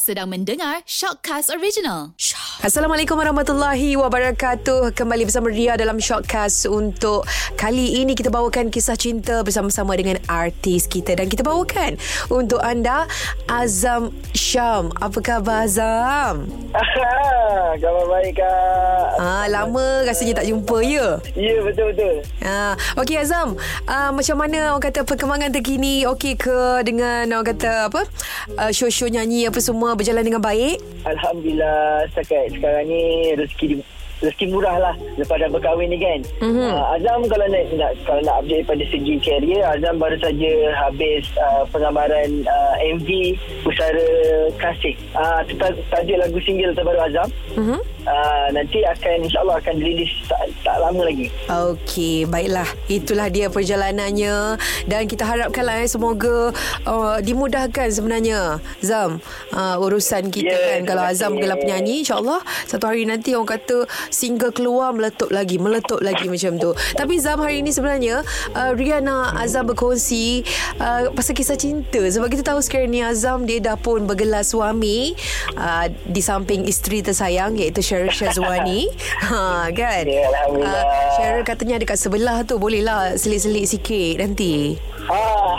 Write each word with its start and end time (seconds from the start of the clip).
Sedang 0.00 0.32
mendengar 0.32 0.80
Shockcast 0.88 1.52
Original. 1.52 2.16
Assalamualaikum 2.60 3.16
warahmatullahi 3.16 3.96
wabarakatuh. 3.96 4.92
Kembali 4.92 5.24
bersama 5.24 5.48
Ria 5.48 5.72
dalam 5.80 5.96
Shortcast 5.96 6.68
untuk 6.68 7.24
kali 7.56 8.04
ini 8.04 8.12
kita 8.12 8.28
bawakan 8.28 8.68
kisah 8.68 8.92
cinta 8.92 9.40
bersama-sama 9.40 9.96
dengan 9.96 10.20
artis 10.28 10.84
kita 10.84 11.16
dan 11.16 11.32
kita 11.32 11.40
bawakan 11.40 11.96
untuk 12.28 12.60
anda 12.60 13.08
Azam 13.48 14.12
Syam. 14.36 14.92
Apa 15.00 15.24
khabar 15.24 15.64
Azam? 15.64 16.44
Khabar 17.72 18.04
baik 18.04 18.36
kak 18.36 19.16
Ah, 19.16 19.44
lama 19.48 20.04
rasanya 20.04 20.44
tak 20.44 20.48
jumpa 20.52 20.76
ya. 20.84 21.20
Ya 21.32 21.56
betul-betul 21.64 22.20
Ah, 22.44 22.76
okey 23.00 23.16
Azam, 23.16 23.56
ah, 23.88 24.12
macam 24.12 24.36
mana 24.36 24.76
orang 24.76 24.84
kata 24.84 25.08
perkembangan 25.08 25.48
terkini 25.56 26.04
okey 26.04 26.36
ke 26.36 26.84
dengan 26.84 27.32
orang 27.32 27.48
kata 27.56 27.88
apa? 27.88 28.04
Uh, 28.58 28.68
show-show 28.74 29.08
nyanyi 29.08 29.48
apa 29.48 29.56
semua 29.62 29.96
berjalan 29.96 30.20
dengan 30.26 30.42
baik? 30.42 30.82
Alhamdulillah 31.06 32.04
setakat 32.12 32.41
sekarang 32.50 32.86
ni 32.88 33.02
rezeki 33.38 33.64
di, 33.68 33.74
rezeki 34.22 34.46
murah 34.48 34.76
lah 34.78 34.94
lepas 35.18 35.36
dah 35.36 35.50
berkahwin 35.50 35.90
ni 35.90 35.98
kan? 35.98 36.20
Mhm. 36.40 36.62
uh, 36.64 36.94
Azam 36.94 37.20
kalau 37.26 37.46
nak, 37.46 37.64
nak 37.74 37.92
kalau 38.06 38.22
nak 38.22 38.36
update 38.40 38.64
pada 38.64 38.84
segi 38.86 39.14
karier 39.18 39.62
Azam 39.66 39.98
baru 39.98 40.16
saja 40.16 40.52
habis 40.78 41.26
uh, 41.36 41.66
penggambaran 41.68 42.46
uh, 42.46 42.74
MV 42.96 43.08
Pusara 43.60 44.08
Kasih. 44.56 44.94
Uh, 45.12 45.40
tajuk 45.90 46.16
lagu 46.16 46.38
single 46.40 46.72
terbaru 46.72 47.00
Azam. 47.02 47.28
Mhm. 47.58 47.78
uh, 48.04 48.46
nanti 48.50 48.80
akan 48.82 49.26
insyaAllah 49.26 49.58
akan 49.58 49.74
dirilis 49.76 50.10
tak, 50.24 50.40
tak 50.62 50.76
lama 50.78 51.02
lagi. 51.02 51.26
Okey, 51.46 52.24
baiklah. 52.24 52.66
Itulah 52.86 53.26
dia 53.26 53.46
perjalanannya. 53.46 54.56
Dan 54.86 55.06
kita 55.06 55.22
harapkanlah 55.22 55.82
eh 55.82 55.88
semoga 55.88 56.50
uh, 56.84 57.18
dimudahkan 57.18 57.88
sebenarnya 57.88 58.58
Zam 58.80 59.18
uh, 59.50 59.76
urusan 59.78 60.28
kita 60.28 60.50
Ya, 60.52 60.78
kan? 60.78 60.80
kalau 60.84 61.02
Azam 61.02 61.32
gelap 61.34 61.58
penyanyi 61.58 62.02
insya-Allah 62.02 62.40
satu 62.66 62.86
hari 62.86 63.02
nanti 63.02 63.32
orang 63.32 63.48
kata 63.48 63.88
single 64.12 64.52
keluar 64.52 64.92
meletup 64.92 65.32
lagi, 65.32 65.56
meletup 65.56 66.04
lagi 66.04 66.28
macam 66.28 66.60
tu. 66.60 66.70
Tapi 66.94 67.16
Zam 67.18 67.40
hari 67.40 67.64
ini 67.64 67.72
sebenarnya 67.72 68.20
uh, 68.52 68.72
Riana 68.76 69.32
Azam 69.40 69.66
berkongsi 69.66 70.44
uh, 70.78 71.10
pasal 71.16 71.32
kisah 71.32 71.56
cinta 71.56 71.98
sebab 71.98 72.28
kita 72.28 72.44
tahu 72.44 72.60
sekarang 72.60 72.92
ni 72.92 73.00
Azam 73.00 73.48
dia 73.48 73.58
dah 73.58 73.74
pun 73.80 74.04
bergelar 74.04 74.44
suami 74.44 75.16
uh, 75.56 75.88
di 75.88 76.20
samping 76.20 76.68
isteri 76.68 77.00
tersayang 77.00 77.56
iaitu 77.56 77.80
Cheryl 77.80 78.12
Shazwani. 78.12 78.92
ha 79.32 79.72
kan? 79.72 80.04
Ya. 80.04 80.28
Uh, 80.52 80.84
Cheryl 81.16 81.42
katanya 81.42 81.80
dekat 81.80 81.96
sebelah 81.96 82.44
tu 82.44 82.60
Bolehlah 82.60 83.16
selit-selit 83.16 83.66
sikit 83.66 84.20
nanti 84.20 84.76
ah, 85.12 85.56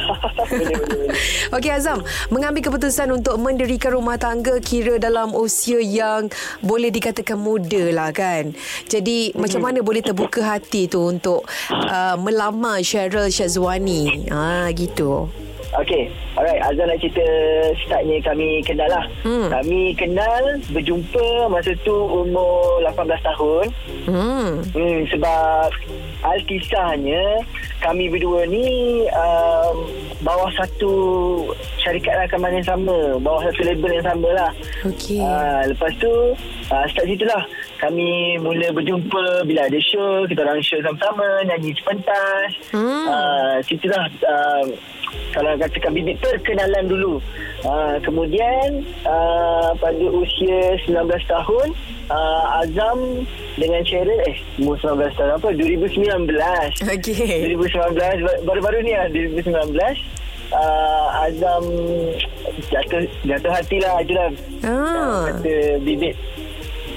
boleh, 0.50 0.76
boleh, 0.82 0.98
boleh. 1.08 1.20
Okey 1.54 1.72
Azam 1.72 2.02
Mengambil 2.34 2.66
keputusan 2.66 3.14
untuk 3.14 3.38
mendirikan 3.38 3.94
rumah 3.94 4.18
tangga 4.18 4.58
Kira 4.58 4.98
dalam 4.98 5.38
usia 5.38 5.78
yang 5.78 6.34
Boleh 6.66 6.90
dikatakan 6.90 7.38
muda 7.38 7.94
lah 7.94 8.10
kan 8.10 8.58
Jadi 8.90 9.38
macam 9.38 9.62
mana 9.62 9.86
boleh 9.86 10.02
terbuka 10.02 10.42
hati 10.42 10.90
tu 10.90 11.14
Untuk 11.14 11.46
uh, 11.70 12.16
melamar 12.18 12.82
Cheryl 12.82 13.30
Shazwani 13.30 14.28
ha, 14.34 14.74
Gitu 14.74 15.30
Okay, 15.74 16.06
alright. 16.38 16.62
Azan 16.62 16.86
nak 16.86 17.02
cerita 17.02 17.26
startnya 17.82 18.22
kami 18.22 18.62
kenal 18.62 18.86
lah. 18.94 19.10
Hmm. 19.26 19.50
Kami 19.50 19.98
kenal, 19.98 20.62
berjumpa 20.70 21.50
masa 21.50 21.74
tu 21.82 21.94
umur 21.94 22.78
18 22.86 23.10
tahun. 23.34 23.66
hmm. 24.06 24.50
Hmm, 24.70 25.00
sebab 25.10 25.74
alkisahnya 26.24 27.44
kami 27.80 28.08
berdua 28.08 28.48
ni 28.48 28.64
um, 29.12 29.76
bawah 30.24 30.48
satu 30.56 30.92
syarikat 31.78 32.16
rakaman 32.16 32.56
yang 32.56 32.68
sama. 32.68 33.20
Bawah 33.20 33.44
satu 33.52 33.62
label 33.68 34.00
yang 34.00 34.08
sama 34.08 34.30
lah. 34.32 34.52
Okey 34.88 35.20
Uh, 35.20 35.62
lepas 35.68 35.92
tu 36.00 36.12
uh, 36.72 36.86
start 36.88 37.06
situ 37.06 37.24
lah 37.24 37.44
kami 37.80 38.40
mula 38.40 38.72
berjumpa 38.72 39.44
bila 39.44 39.68
ada 39.68 39.80
show 39.84 40.24
kita 40.24 40.40
orang 40.42 40.64
show 40.64 40.80
sama-sama 40.80 41.44
nyanyi 41.44 41.76
sepentas 41.76 42.50
Hmm. 42.72 43.06
uh, 43.06 43.56
situlah 43.68 44.08
uh, 44.24 44.64
kalau 45.34 45.58
katakan 45.58 45.92
bibit 45.92 46.18
perkenalan 46.20 46.86
dulu. 46.86 47.14
Uh, 47.64 47.96
kemudian 48.04 48.84
uh, 49.08 49.72
pada 49.80 50.06
usia 50.12 50.76
19 50.84 51.00
tahun 51.26 51.68
uh, 52.12 52.60
Azam 52.60 53.24
dengan 53.56 53.80
Cheryl 53.88 54.20
eh 54.28 54.36
umur 54.60 54.76
19 54.78 55.00
tahun 55.16 55.32
apa? 55.40 55.48
2019 55.56 56.28
Okey. 56.92 57.56
2019 57.56 58.28
ba- 58.28 58.42
baru-baru 58.44 58.84
ni 58.84 58.92
lah 58.92 59.08
2019 59.16 59.80
uh, 60.52 61.24
Azam 61.24 61.64
jatuh 62.68 63.02
jatuh 63.24 63.52
hati 63.52 63.78
lah 63.80 64.04
itulah. 64.04 64.28
Ah. 64.68 65.32
kata 65.32 65.80
bibit 65.82 66.16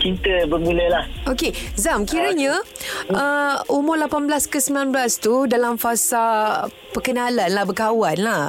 cinta 0.06 0.46
bermula 0.46 0.86
lah 0.86 1.04
Okey, 1.26 1.50
Zam, 1.74 2.06
kiranya 2.06 2.62
uh, 3.10 3.58
umur 3.66 3.98
18 3.98 4.30
ke 4.46 4.62
19 4.62 4.94
tu 5.18 5.50
dalam 5.50 5.74
fasa 5.74 6.62
perkenalan 6.94 7.50
lah, 7.50 7.66
berkawan 7.66 8.14
lah. 8.22 8.44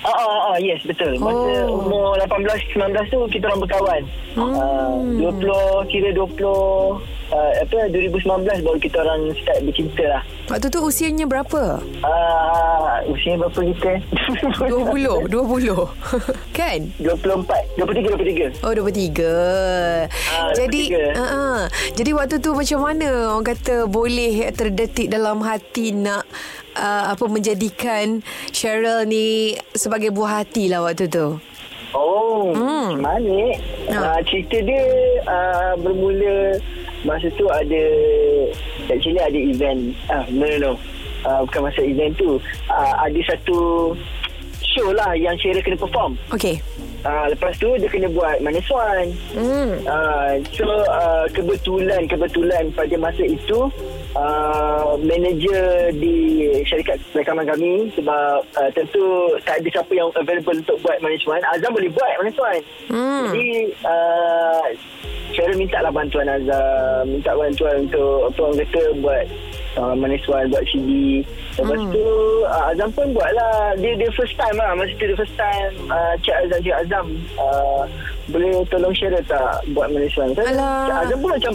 Ah, 0.00 0.12
ah, 0.14 0.40
ah, 0.54 0.56
yes 0.56 0.80
betul. 0.86 1.18
Masa 1.18 1.66
Oh. 1.66 1.82
umur 1.82 2.14
18 2.16 2.78
19 2.78 3.12
tu 3.12 3.18
kita 3.26 3.50
orang 3.50 3.60
berkawan. 3.66 4.02
Hmm. 4.38 4.54
Uh, 5.18 5.82
20 5.84 5.90
kira 5.90 6.14
20 6.14 7.02
uh, 7.28 7.52
apa 7.58 7.78
2019 7.88 8.22
baru 8.62 8.78
kita 8.78 8.96
orang 9.00 9.20
start 9.36 9.58
bercinta 9.62 10.04
lah. 10.08 10.22
Waktu 10.46 10.66
tu 10.68 10.78
usianya 10.80 11.24
berapa? 11.24 11.82
Uh, 11.98 12.86
usia 13.08 13.34
berapa 13.34 13.60
kita? 13.66 13.92
20, 14.70 15.26
20. 15.26 15.74
kan? 16.58 16.78
24, 16.96 17.82
23 17.82 18.54
23. 18.54 18.62
Oh 18.62 18.70
23 18.70 20.06
Ah, 20.06 20.54
Jadi 20.54 20.82
23. 20.86 21.18
uh, 21.18 21.20
uh, 21.20 21.58
Jadi 21.92 22.10
waktu 22.12 22.36
tu 22.38 22.54
macam 22.54 22.78
mana 22.80 23.08
Orang 23.34 23.42
kata 23.44 23.74
boleh 23.86 24.46
terdetik 24.52 25.08
dalam 25.08 25.42
hati 25.42 25.90
Nak 25.90 26.22
uh, 26.74 27.04
apa 27.10 27.24
menjadikan 27.26 28.22
Cheryl 28.48 29.02
ni 29.04 29.54
Sebagai 29.72 30.10
buah 30.10 30.42
hati 30.42 30.70
lah 30.70 30.80
waktu 30.80 31.06
tu 31.06 31.42
Oh, 31.90 32.52
Hmm. 32.52 32.92
hmm. 32.92 33.00
mana? 33.00 33.38
Ha. 33.88 33.96
Uh, 33.96 34.20
cerita 34.22 34.60
dia 34.60 34.84
uh, 35.24 35.72
bermula 35.80 36.60
masa 37.06 37.30
tu 37.38 37.46
ada 37.48 37.82
actually 38.90 39.22
ada 39.22 39.38
event. 39.38 39.94
Ah, 40.10 40.26
no 40.28 40.44
no 40.44 40.56
no. 40.58 40.72
Uh, 41.22 41.42
bukan 41.46 41.70
masa 41.70 41.80
event 41.82 42.12
tu. 42.18 42.42
Uh, 42.68 42.94
ada 43.02 43.20
satu 43.30 43.58
show 44.60 44.90
lah 44.92 45.14
yang 45.16 45.38
Sheryl 45.38 45.62
kena 45.62 45.78
perform. 45.78 46.18
Okay 46.34 46.60
Uh, 47.06 47.30
lepas 47.30 47.54
tu 47.62 47.70
dia 47.78 47.86
kena 47.86 48.10
buat 48.10 48.42
manis 48.42 48.66
one. 48.66 49.14
hmm. 49.30 49.78
Uh, 49.86 50.42
so 50.50 50.66
uh, 50.66 51.22
kebetulan 51.30 52.02
kebetulan 52.10 52.66
pada 52.74 52.98
masa 52.98 53.22
itu 53.22 53.70
uh, 54.18 54.98
manager 54.98 55.94
di 55.94 56.50
syarikat 56.66 56.98
rekaman 57.14 57.46
kami 57.46 57.94
sebab 57.94 58.42
uh, 58.58 58.70
tentu 58.74 59.38
tak 59.46 59.62
ada 59.62 59.68
siapa 59.70 59.92
yang 59.94 60.10
available 60.18 60.58
untuk 60.58 60.82
buat 60.82 60.98
management 60.98 61.46
Azam 61.54 61.70
boleh 61.78 61.90
buat 61.94 62.10
management 62.18 62.62
Hmm. 62.90 63.30
jadi 63.30 63.48
uh, 63.86 64.66
Cheryl 65.28 65.56
minta 65.56 65.78
lah 65.78 65.90
bantuan 65.90 66.26
Azam 66.26 67.02
minta 67.06 67.32
bantuan 67.32 67.84
untuk 67.84 68.26
apa 68.26 68.40
orang 68.40 68.58
kata 68.62 68.82
buat 68.96 69.24
uh, 69.74 69.94
management 69.94 70.46
buat 70.48 70.64
CD 70.66 70.90
lepas 71.54 71.78
Hmm. 71.78 71.90
tu 71.90 72.04
uh, 72.44 72.68
Azam 72.68 72.88
pun 72.90 73.10
buat 73.10 73.30
lah. 73.30 73.54
Dia, 73.76 73.92
dia 73.94 74.12
first 74.12 74.34
time 74.34 74.54
lah. 74.54 74.72
Masa 74.72 74.92
tu 74.92 75.04
dia 75.04 75.16
first 75.16 75.34
time 75.34 75.72
uh, 75.88 76.12
Cik 76.18 76.36
Azam 76.38 76.58
Cik 76.60 76.76
Azam 76.76 77.06
uh, 77.34 77.82
boleh 78.26 78.50
tolong 78.66 78.92
Cheryl 78.92 79.24
tak 79.24 79.40
buat 79.70 79.88
Saya- 80.34 80.52
Alah. 80.52 80.84
Cik 80.84 80.96
Azam 81.02 81.18
pun 81.18 81.30
macam 81.32 81.52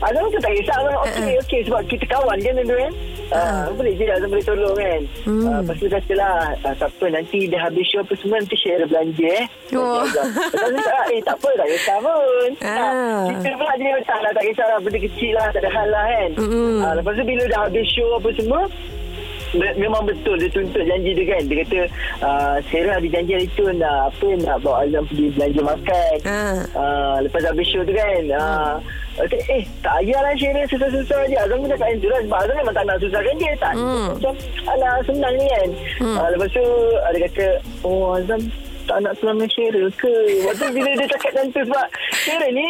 Azam 0.00 0.26
tu 0.26 0.38
tak 0.38 0.52
kisah 0.52 0.78
lah 0.80 0.94
Okey 1.02 1.22
Uh-uh. 1.30 1.42
okey 1.42 1.60
sebab 1.62 1.80
kita 1.86 2.04
kawan 2.08 2.38
kan 2.38 2.54
tu 2.58 2.76
kan 2.76 2.92
Uh, 3.24 3.72
boleh 3.72 3.96
je 3.96 4.04
Azam 4.06 4.28
boleh 4.28 4.44
tolong 4.44 4.76
kan 4.76 5.00
Hmm. 5.24 5.42
uh, 5.44 5.58
Lepas 5.58 5.76
tu 5.76 5.88
kata 5.88 6.12
lah 6.12 6.34
uh, 6.60 6.74
Tak 6.76 6.92
apa 6.92 7.04
nanti 7.10 7.38
dah 7.46 7.60
habis 7.62 7.84
show 7.84 7.98
apa 7.98 8.12
semua 8.14 8.36
Nanti 8.36 8.52
share 8.54 8.84
belanja 8.84 9.26
eh 9.34 9.46
Oh. 9.72 10.04
Lepas 10.04 10.28
tu 10.52 10.76
cakap, 10.76 11.04
Eh 11.08 11.20
tak 11.20 11.34
apa 11.34 11.48
tak 11.50 11.66
kisah 11.66 11.96
pun. 11.98 12.48
Ah, 12.60 13.24
Kita 13.32 13.54
pun 13.54 13.66
ada 13.66 13.86
tak 14.02 14.18
lah 14.20 14.30
Tak 14.30 14.44
kisah 14.44 14.66
lah 14.66 14.78
Benda 14.78 14.98
kecil 15.00 15.32
lah 15.32 15.46
Tak 15.48 15.60
ada 15.60 15.70
hal 15.72 15.88
lah 15.88 16.04
kan 16.06 16.30
Mm-mm. 16.36 16.76
Ah, 16.80 16.92
Lepas 16.94 17.12
tu 17.12 17.24
bila 17.24 17.42
dah 17.48 17.60
habis 17.64 17.86
show 17.88 18.08
apa 18.12 18.28
semua 18.34 18.60
Memang 19.54 20.02
betul 20.04 20.36
Dia 20.38 20.50
tuntut 20.50 20.82
janji 20.82 21.14
dia 21.14 21.24
kan. 21.34 21.42
Dia 21.46 21.56
kata 21.62 21.78
uh, 22.22 22.56
Sarah 22.68 22.98
ada 22.98 23.08
janji 23.08 23.32
hari 23.38 23.48
tu 23.54 23.64
Nak 23.70 24.10
apa 24.10 24.28
Nak 24.42 24.56
bawa 24.62 24.82
Azam 24.82 25.02
pergi 25.06 25.26
belanja 25.38 25.62
makan. 25.62 26.16
Ah. 26.26 26.58
uh, 26.74 27.16
Lepas 27.22 27.42
habis 27.46 27.66
show 27.70 27.82
tu 27.86 27.94
kan 27.94 28.22
uh, 28.34 28.74
Kata, 29.14 29.36
eh 29.46 29.62
tak 29.78 29.94
payahlah 30.02 30.34
Sheryl 30.34 30.66
susah-susah 30.66 31.20
je. 31.30 31.36
Azam 31.38 31.62
pun 31.62 31.70
cakap 31.70 31.86
yang 31.86 32.00
tu 32.02 32.10
lah 32.10 32.20
Sebab 32.26 32.38
Azam 32.42 32.56
memang 32.58 32.74
tak 32.74 32.84
nak 32.90 32.98
susahkan 32.98 33.34
dia. 33.38 33.52
Tak. 33.62 33.74
Hmm. 33.78 34.06
macam 34.10 34.34
Alah 34.74 34.94
senang 35.06 35.34
ni 35.38 35.46
kan. 35.46 35.68
Hmm. 36.02 36.16
uh, 36.18 36.28
Lepas 36.34 36.48
tu 36.50 36.66
Ada 37.06 37.18
kata 37.30 37.44
Oh 37.86 38.18
Azam 38.18 38.42
tak 38.84 39.00
nak 39.00 39.16
selama 39.16 39.48
Sheryl 39.48 39.88
ke? 39.96 40.12
Lepas 40.44 40.60
tu 40.60 40.68
bila 40.76 40.90
dia 40.92 41.08
cakap 41.08 41.30
macam 41.32 41.46
tu 41.56 41.60
Sebab 41.64 41.86
Sheryl 42.24 42.50
ni 42.50 42.68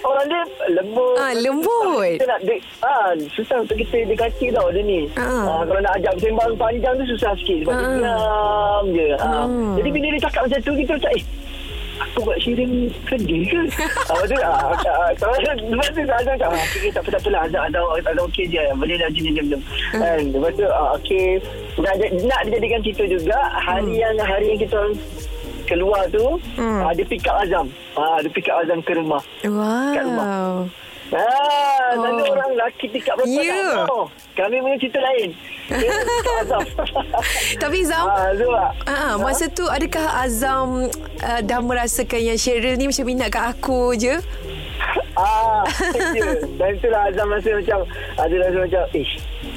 Orang 0.00 0.26
dia 0.26 0.42
lembut 0.70 1.16
Ah, 1.16 1.32
lembut. 1.32 2.16
Kita 2.16 2.26
nak 2.26 2.40
dia, 2.42 2.56
ah, 2.80 3.08
Susah 3.30 3.56
untuk 3.58 3.76
kita 3.78 4.04
dekati 4.04 4.46
tau 4.50 4.68
dia 4.68 4.80
ni 4.80 5.00
Ah. 5.14 5.24
ah, 5.50 5.62
Kalau 5.62 5.80
nak 5.80 5.92
ajak 5.96 6.12
bersembang 6.16 6.52
panjang 6.56 6.94
tu 6.98 7.06
susah 7.10 7.32
sikit 7.36 7.58
Sebab 7.62 7.72
dia 7.72 7.84
Ah. 7.84 7.92
diam 7.94 8.84
je 8.90 9.08
ah. 9.14 9.44
Hmm. 9.44 9.74
Jadi 9.76 9.88
bila 9.90 10.06
dia 10.10 10.22
cakap 10.22 10.42
macam 10.44 10.60
tu 10.60 10.72
Kita 10.74 10.92
macam 10.94 11.12
eh 11.12 11.24
aku 11.94 12.26
buat 12.26 12.38
Syirin 12.38 12.70
sedih 13.06 13.46
ke? 13.46 13.60
Ah, 14.10 14.18
Lepas 14.18 14.26
tu, 14.26 14.36
ah, 14.36 14.50
ah, 14.66 14.74
ah, 14.98 15.10
kalau 15.14 15.34
lepas 15.54 15.88
tu 15.88 16.02
Azam 16.02 16.34
tak, 16.34 16.48
ah, 16.50 16.58
okay, 16.58 16.90
tak 16.90 17.00
apa, 17.00 17.08
tak 17.08 17.20
apalah. 17.22 17.40
Azam, 17.46 17.60
Azam, 17.62 17.82
Azam 17.94 18.24
okey 18.28 18.44
je. 18.50 18.62
Boleh 18.74 18.96
dah 18.98 19.08
jom. 19.14 19.62
Kan? 19.94 20.20
Lepas 20.26 20.52
tu, 20.52 20.66
ah, 20.66 20.90
okey. 20.98 21.26
Nak, 21.78 21.94
nak 22.26 22.40
dijadikan 22.44 22.80
cerita 22.82 23.04
juga, 23.06 23.38
hari 23.56 23.94
yang 23.94 24.14
hari 24.20 24.46
yang 24.48 24.60
kita 24.60 24.78
keluar 25.64 26.06
tu, 26.08 26.38
ah, 26.56 26.92
dia 26.92 27.04
pick 27.04 27.24
up 27.24 27.40
Azam. 27.40 27.66
Ah, 27.92 28.20
dia 28.20 28.30
pick 28.30 28.46
up 28.46 28.60
Azam 28.60 28.80
ke 28.80 28.92
rumah. 28.92 29.22
Kat 29.92 30.04
rumah. 30.04 30.24
Wow. 30.24 30.56
Ah, 31.12 31.94
oh. 31.94 32.26
Orang 32.26 32.56
lelaki 32.56 32.88
pick 32.88 33.06
up 33.06 33.20
perempuan 33.20 33.44
Ya. 33.44 33.60
tak 33.70 33.86
tahu. 33.86 34.02
Kami 34.34 34.56
punya 34.58 34.76
cerita 34.80 34.98
lain. 34.98 35.30
Tapi 37.62 37.78
Zam, 37.86 38.06
Ah, 38.08 38.32
lah. 38.34 38.70
Ah, 38.84 39.14
masa 39.16 39.46
tu 39.46 39.64
adakah 39.64 40.20
Azam 40.20 40.88
uh, 41.20 41.40
dah 41.40 41.60
merasakan 41.60 42.20
yang 42.20 42.38
Cheryl 42.40 42.74
ni 42.74 42.88
macam 42.88 43.04
minat 43.06 43.30
kat 43.30 43.44
aku 43.46 43.94
je? 43.94 44.18
Ah, 45.14 45.62
je. 46.10 46.42
Dan 46.58 46.68
itulah 46.74 47.06
Azam 47.06 47.30
rasa 47.30 47.50
macam 47.52 47.78
ada 48.18 48.34
rasa 48.40 48.58
macam 48.58 48.82
eh 48.92 49.08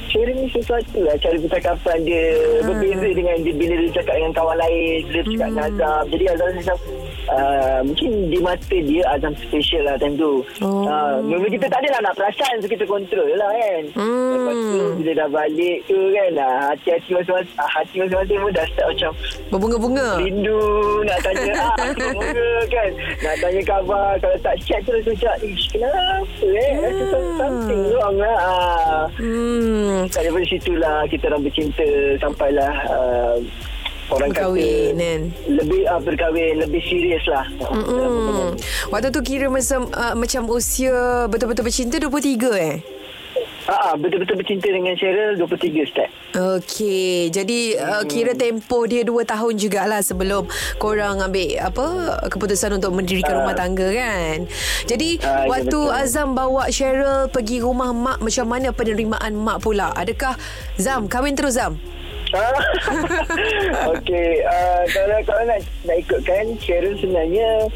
Sherry 0.08 0.32
ni 0.32 0.48
sesuatu 0.48 1.04
lah 1.04 1.14
cara 1.20 1.36
percakapan 1.36 1.98
dia. 2.04 2.24
Berbeza 2.64 3.08
dengan 3.12 3.36
dia 3.44 3.54
bila 3.54 3.74
dia 3.76 3.90
cakap 3.92 4.14
dengan 4.16 4.32
kawan 4.32 4.56
lain 4.56 4.98
dia 5.12 5.22
cakap 5.22 5.48
dengan 5.52 5.68
Azam. 5.68 6.04
Jadi 6.08 6.24
Azam 6.32 6.48
macam 6.56 6.76
uh, 7.28 7.80
mungkin 7.82 8.10
di 8.26 8.38
mata 8.38 8.76
dia 8.76 9.02
Azam 9.08 9.32
special 9.38 9.82
lah 9.84 9.96
time 9.96 10.14
tu 10.14 10.40
Oh. 10.58 10.84
uh, 10.84 11.20
memang 11.20 11.48
kita 11.48 11.66
tak 11.66 11.80
adalah 11.80 12.00
nak 12.02 12.14
perasan 12.14 12.54
so 12.58 12.66
kita 12.66 12.84
kontrol 12.84 13.28
lah 13.32 13.50
kan 13.50 13.82
Hmm. 13.94 14.30
lepas 14.32 14.54
tu 14.54 14.80
bila 14.98 15.12
dah 15.16 15.28
balik 15.28 15.78
tu 15.84 15.98
kan 16.10 16.30
ah, 16.36 16.54
hati-hati 16.68 17.10
masing-masing 17.12 17.56
ah, 17.56 17.70
hati 17.70 17.94
masing-masing 17.98 18.38
pun 18.38 18.52
dah 18.52 18.66
start 18.68 18.86
macam 18.88 19.12
Berbunga-bunga. 19.48 20.06
Rindu 20.18 20.60
nak 21.02 21.18
tanya 21.20 21.52
ah, 21.56 21.76
Semoga 21.90 22.48
kan 22.68 22.90
Nak 23.18 23.34
tanya 23.38 23.60
khabar 23.64 24.10
Kalau 24.18 24.36
tak 24.38 24.56
chat 24.60 24.80
tu 24.84 24.92
rasa 24.92 25.08
macam 25.08 25.34
Ish 25.42 25.66
kenapa 25.72 26.46
eh 26.46 26.72
Rasa 26.78 27.04
something 27.34 27.82
wrong 27.90 28.16
lah 28.18 28.38
ah. 28.38 29.02
Hmm. 29.16 30.04
Daripada 30.06 30.44
situ 30.44 30.72
lah 30.76 31.06
Kita 31.06 31.32
orang 31.32 31.42
bercinta 31.42 31.88
Sampailah 32.18 32.72
uh, 32.86 33.36
Orang 34.08 34.32
Berkahwin, 34.32 34.96
kata 34.96 35.04
kan? 35.04 35.20
Lebih 35.52 35.80
uh, 35.84 36.00
berkahwin 36.00 36.54
Lebih 36.64 36.80
serius 36.88 37.24
lah 37.28 37.44
Hmm. 37.68 38.56
Waktu 38.88 39.12
tu 39.12 39.20
kira 39.20 39.52
masa, 39.52 39.84
uh, 39.84 40.14
macam 40.16 40.48
usia 40.48 41.28
betul-betul 41.28 41.68
bercinta 41.68 42.00
23 42.00 42.48
eh? 42.56 42.76
Ah, 43.68 43.92
ah, 43.92 43.94
Betul-betul 44.00 44.40
bercinta 44.40 44.64
dengan 44.72 44.96
Cheryl 44.96 45.36
23 45.36 45.84
start 45.92 46.10
Okey, 46.36 47.28
jadi 47.28 47.76
uh, 47.80 48.04
kira 48.08 48.32
tempoh 48.32 48.84
dia 48.88 49.04
2 49.04 49.12
tahun 49.28 49.52
jugalah 49.60 50.00
sebelum 50.00 50.48
korang 50.76 51.20
ambil 51.24 51.56
apa 51.60 51.84
keputusan 52.28 52.76
untuk 52.76 52.92
mendirikan 52.92 53.40
rumah 53.40 53.56
tangga 53.56 53.88
kan. 53.88 54.44
Jadi 54.84 55.16
ya, 55.20 55.48
waktu 55.48 55.72
betul. 55.72 55.88
Azam 55.88 56.36
bawa 56.36 56.68
Cheryl 56.68 57.32
pergi 57.32 57.64
rumah 57.64 57.96
mak 57.96 58.20
macam 58.20 58.44
mana 58.44 58.76
penerimaan 58.76 59.36
mak 59.40 59.64
pula? 59.64 59.88
Adakah 59.96 60.36
Zam 60.76 61.08
kahwin 61.08 61.32
terus 61.32 61.56
Zam? 61.56 61.80
Okey, 63.96 64.44
uh, 64.44 64.82
kalau 64.92 65.18
kalau 65.24 65.42
nak 65.48 65.60
nak 65.88 65.96
ikutkan 65.96 66.44
Cheryl 66.60 66.94
sebenarnya 67.00 67.68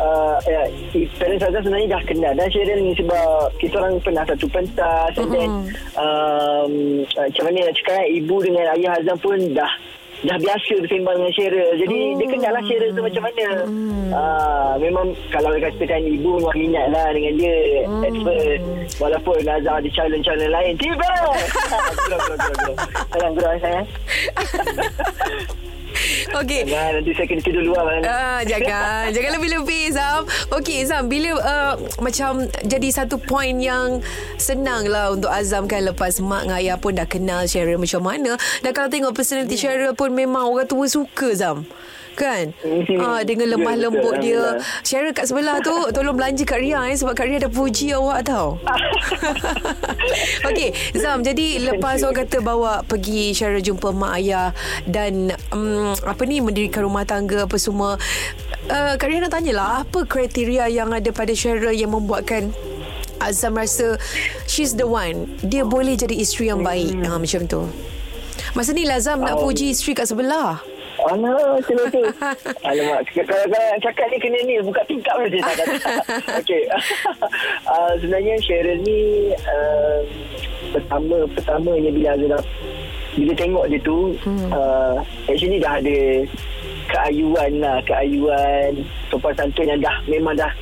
uh, 0.00 0.36
ya, 0.48 0.62
parents 1.20 1.44
Azam 1.44 1.62
sebenarnya 1.64 1.98
dah 1.98 2.02
kenal. 2.08 2.32
Dan 2.32 2.48
Cheryl 2.48 2.80
ni 2.80 2.92
sebab 2.96 3.52
kita 3.60 3.74
orang 3.80 4.00
pernah 4.00 4.24
satu 4.24 4.46
pentas 4.48 5.12
and 5.18 5.30
then 5.32 5.50
um, 5.98 6.72
uh, 7.18 7.26
macam 7.28 7.44
mana 7.50 7.68
nak 7.68 7.76
cakap 7.84 8.00
eh, 8.06 8.18
ibu 8.22 8.36
dengan 8.40 8.64
ayah 8.78 8.96
Azam 8.96 9.18
pun 9.20 9.38
dah 9.52 9.72
dah 10.26 10.38
biasa 10.40 10.72
bersembang 10.82 11.16
dengan 11.20 11.32
Cheryl. 11.34 11.70
Jadi 11.78 11.98
dia 12.18 12.26
kenal 12.26 12.52
lah 12.58 12.64
Cheryl 12.66 12.90
tu 12.90 13.02
macam 13.04 13.22
mana. 13.22 13.46
Uh, 14.08 14.72
memang 14.82 15.06
kalau 15.30 15.52
katakan 15.60 16.02
ibu 16.02 16.42
memang 16.42 16.56
minat 16.58 16.86
lah 16.90 17.06
dengan 17.14 17.32
dia 17.38 17.54
at 18.02 18.14
first. 18.26 18.62
Walaupun 18.98 19.46
Azam 19.46 19.78
ada 19.78 19.88
challenge-challenge 19.94 20.50
lain. 20.50 20.74
Tiba! 20.80 21.12
Gurau, 22.08 22.18
gurau, 22.18 22.36
gurau. 22.38 22.74
Sayang, 23.14 23.32
gurau 23.36 23.54
sayang. 23.62 23.86
Okey. 26.40 26.62
Nanti 26.68 27.10
saya 27.16 27.26
kena 27.26 27.42
tidur 27.42 27.62
luar 27.72 27.82
kan. 27.88 28.00
Ah, 28.04 28.40
jangan 28.44 29.08
Jangan 29.14 29.30
lebih-lebih 29.40 29.82
Zam 29.92 30.22
Okey 30.52 30.84
Zam 30.84 31.08
Bila 31.08 31.40
uh, 31.40 31.74
Macam 32.04 32.44
Jadi 32.64 32.88
satu 32.92 33.16
poin 33.16 33.56
yang 33.56 34.04
Senang 34.36 34.84
lah 34.86 35.16
Untuk 35.16 35.32
Azam 35.32 35.64
kan 35.64 35.82
Lepas 35.84 36.20
mak 36.20 36.44
dengan 36.44 36.58
ayah 36.60 36.76
pun 36.76 36.92
Dah 36.94 37.08
kenal 37.08 37.48
Cheryl 37.48 37.80
macam 37.80 38.04
mana 38.04 38.36
Dan 38.60 38.70
kalau 38.76 38.88
tengok 38.92 39.16
personality 39.16 39.56
Cheryl 39.56 39.96
pun 39.96 40.12
Memang 40.12 40.52
orang 40.52 40.68
tua 40.68 40.84
suka 40.86 41.32
Zam 41.32 41.64
Kan 42.18 42.50
Mhm. 42.58 42.98
ah, 42.98 43.22
Dengan 43.22 43.46
Ya, 43.46 43.52
lemah 43.54 43.72
betul. 43.72 43.82
lembut 43.86 44.14
dia 44.18 44.34
Alhamdulillah. 44.34 44.82
Cheryl 44.82 45.12
kat 45.12 45.24
sebelah 45.24 45.56
tu 45.60 45.76
Tolong 45.88 46.12
belanja 46.12 46.42
kat 46.42 46.58
Ria 46.58 46.82
eh, 46.84 46.96
Sebab 46.96 47.14
kat 47.14 47.24
Ria 47.24 47.38
dah 47.38 47.48
puji 47.48 47.94
awak 47.94 48.26
tau 48.26 48.58
Okey 50.44 50.68
Zam 50.94 51.20
Jadi 51.20 51.62
lepas 51.62 52.02
orang 52.02 52.18
kata 52.18 52.36
Bawa 52.40 52.82
pergi 52.82 53.30
Cheryl 53.30 53.62
jumpa 53.62 53.90
mak 53.90 54.18
ayah 54.18 54.50
Dan 54.84 55.30
um, 55.50 55.94
Apa 56.00 56.22
ni 56.24 56.40
Mendirikan 56.40 56.82
rumah 56.82 57.04
tangga 57.04 57.44
Apa 57.44 57.56
semua 57.56 57.96
uh, 58.66 58.92
Kak 58.94 59.06
Ria 59.06 59.20
nak 59.20 59.32
tanyalah 59.32 59.84
Apa 59.84 60.04
kriteria 60.04 60.66
yang 60.66 60.90
ada 60.90 61.08
pada 61.08 61.30
Cheryl 61.30 61.70
Yang 61.70 61.92
membuatkan 61.94 62.50
Azam 63.18 63.54
rasa 63.54 63.98
She's 64.44 64.74
the 64.74 64.86
one 64.86 65.38
Dia 65.40 65.62
boleh 65.62 65.94
jadi 65.94 66.14
isteri 66.14 66.48
yang 66.48 66.62
baik 66.62 66.94
hmm. 66.96 67.04
ha, 67.04 67.16
Macam 67.16 67.42
tu 67.44 67.62
Masa 68.54 68.70
ni 68.70 68.82
Lazam 68.82 69.20
nak 69.20 69.36
Oh. 69.36 69.46
puji 69.46 69.70
isteri 69.70 69.92
kat 69.92 70.06
sebelah 70.06 70.58
Alah, 70.98 71.62
tu. 71.62 72.02
Alamak, 72.68 73.00
kalau 73.14 73.46
kalau 73.46 73.66
nak 73.70 73.80
cakap 73.86 74.06
ni 74.10 74.16
kena 74.18 74.38
ni, 74.42 74.54
buka 74.58 74.82
tingkap. 74.90 75.14
Tak, 75.14 75.54
tak, 75.54 75.66
tak. 75.78 76.04
Okey. 76.42 76.62
uh, 77.70 77.92
sebenarnya 78.02 78.34
Cheryl 78.42 78.82
ni 78.82 79.30
uh, 79.46 79.98
pertama 80.74 81.24
pertamanya 81.32 81.90
bila 81.94 82.08
Azra 82.18 82.38
bila 83.16 83.32
tengok 83.34 83.64
dia 83.66 83.80
tu 83.82 84.14
hmm. 84.22 84.50
uh, 84.52 84.94
actually 85.26 85.58
dah 85.58 85.80
ada 85.80 85.98
keayuan 86.88 87.50
lah, 87.60 87.78
keayuan 87.84 88.72
sopan 89.10 89.34
santun 89.36 89.68
yang 89.68 89.80
dah 89.80 89.96
memang 90.06 90.36
dah 90.36 90.52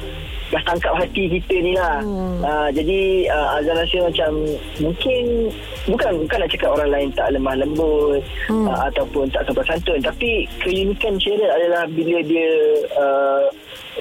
dah 0.54 0.62
tangkap 0.62 0.94
hati 0.94 1.26
kita 1.26 1.54
ni 1.58 1.72
lah. 1.74 1.98
Hmm. 2.02 2.38
Uh, 2.42 2.68
jadi 2.70 3.30
uh, 3.30 3.58
Azan 3.58 3.76
rasa 3.76 3.98
macam 4.06 4.30
mungkin 4.78 5.50
bukan 5.86 6.12
bukan 6.26 6.38
nak 6.42 6.50
cakap 6.50 6.70
orang 6.74 6.90
lain 6.90 7.08
tak 7.14 7.30
lemah 7.34 7.54
lembut 7.58 8.22
hmm. 8.50 8.66
uh, 8.66 8.80
ataupun 8.90 9.26
tak 9.30 9.42
sopan 9.46 9.64
santun 9.66 9.98
tapi 10.02 10.46
keunikan 10.62 11.14
Cheryl 11.18 11.50
adalah 11.50 11.86
bila 11.90 12.18
dia 12.26 12.50
uh, 12.98 13.46